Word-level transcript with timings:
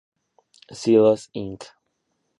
Silos 0.79 1.29
Inc. 1.31 1.61